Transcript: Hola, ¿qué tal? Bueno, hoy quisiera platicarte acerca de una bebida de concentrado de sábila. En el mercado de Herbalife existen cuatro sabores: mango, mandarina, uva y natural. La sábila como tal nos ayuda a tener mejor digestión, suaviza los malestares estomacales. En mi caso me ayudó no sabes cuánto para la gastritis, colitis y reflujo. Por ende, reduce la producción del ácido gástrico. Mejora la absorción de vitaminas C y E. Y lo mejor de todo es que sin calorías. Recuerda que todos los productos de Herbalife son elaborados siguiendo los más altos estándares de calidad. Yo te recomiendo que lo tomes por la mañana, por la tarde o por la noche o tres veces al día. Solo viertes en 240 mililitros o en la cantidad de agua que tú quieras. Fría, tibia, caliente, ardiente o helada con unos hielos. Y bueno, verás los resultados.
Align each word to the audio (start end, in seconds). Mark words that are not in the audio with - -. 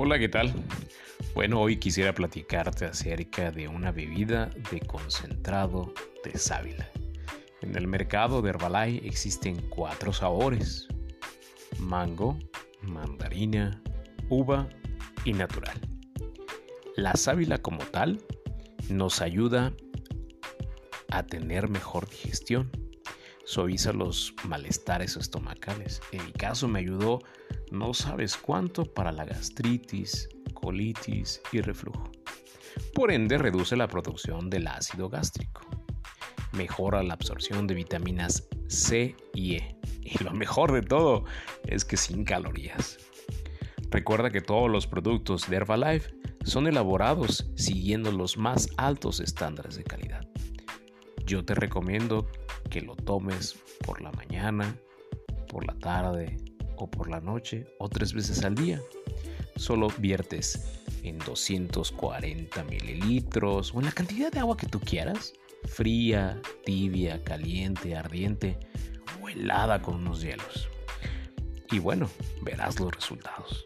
Hola, 0.00 0.16
¿qué 0.16 0.28
tal? 0.28 0.54
Bueno, 1.34 1.60
hoy 1.60 1.78
quisiera 1.78 2.14
platicarte 2.14 2.84
acerca 2.84 3.50
de 3.50 3.66
una 3.66 3.90
bebida 3.90 4.48
de 4.70 4.78
concentrado 4.78 5.92
de 6.22 6.38
sábila. 6.38 6.88
En 7.62 7.74
el 7.74 7.88
mercado 7.88 8.40
de 8.40 8.50
Herbalife 8.50 9.04
existen 9.04 9.60
cuatro 9.68 10.12
sabores: 10.12 10.86
mango, 11.80 12.38
mandarina, 12.80 13.82
uva 14.28 14.68
y 15.24 15.32
natural. 15.32 15.80
La 16.94 17.14
sábila 17.14 17.58
como 17.58 17.80
tal 17.80 18.22
nos 18.88 19.20
ayuda 19.20 19.72
a 21.10 21.26
tener 21.26 21.68
mejor 21.68 22.08
digestión, 22.08 22.70
suaviza 23.48 23.94
los 23.94 24.34
malestares 24.44 25.16
estomacales. 25.16 26.02
En 26.12 26.22
mi 26.26 26.32
caso 26.32 26.68
me 26.68 26.80
ayudó 26.80 27.20
no 27.70 27.94
sabes 27.94 28.36
cuánto 28.36 28.84
para 28.84 29.10
la 29.10 29.24
gastritis, 29.24 30.28
colitis 30.52 31.40
y 31.50 31.62
reflujo. 31.62 32.12
Por 32.94 33.10
ende, 33.10 33.38
reduce 33.38 33.74
la 33.74 33.88
producción 33.88 34.50
del 34.50 34.66
ácido 34.66 35.08
gástrico. 35.08 35.62
Mejora 36.52 37.02
la 37.02 37.14
absorción 37.14 37.66
de 37.66 37.74
vitaminas 37.74 38.46
C 38.68 39.16
y 39.32 39.54
E. 39.54 39.76
Y 40.02 40.22
lo 40.22 40.32
mejor 40.32 40.72
de 40.72 40.82
todo 40.82 41.24
es 41.64 41.86
que 41.86 41.96
sin 41.96 42.24
calorías. 42.24 42.98
Recuerda 43.90 44.30
que 44.30 44.42
todos 44.42 44.70
los 44.70 44.86
productos 44.86 45.48
de 45.48 45.56
Herbalife 45.56 46.12
son 46.44 46.66
elaborados 46.66 47.50
siguiendo 47.56 48.12
los 48.12 48.36
más 48.36 48.68
altos 48.76 49.20
estándares 49.20 49.76
de 49.76 49.84
calidad. 49.84 50.28
Yo 51.24 51.46
te 51.46 51.54
recomiendo 51.54 52.28
que 52.68 52.80
lo 52.80 52.96
tomes 52.96 53.56
por 53.84 54.00
la 54.00 54.12
mañana, 54.12 54.76
por 55.48 55.66
la 55.66 55.74
tarde 55.78 56.36
o 56.76 56.90
por 56.90 57.08
la 57.08 57.20
noche 57.20 57.66
o 57.78 57.88
tres 57.88 58.12
veces 58.12 58.44
al 58.44 58.54
día. 58.54 58.80
Solo 59.56 59.88
viertes 59.98 60.82
en 61.02 61.18
240 61.18 62.64
mililitros 62.64 63.74
o 63.74 63.78
en 63.78 63.86
la 63.86 63.92
cantidad 63.92 64.30
de 64.30 64.40
agua 64.40 64.56
que 64.56 64.66
tú 64.66 64.80
quieras. 64.80 65.32
Fría, 65.64 66.40
tibia, 66.64 67.22
caliente, 67.24 67.96
ardiente 67.96 68.58
o 69.20 69.28
helada 69.28 69.82
con 69.82 69.96
unos 69.96 70.22
hielos. 70.22 70.68
Y 71.70 71.80
bueno, 71.80 72.08
verás 72.42 72.78
los 72.78 72.94
resultados. 72.94 73.64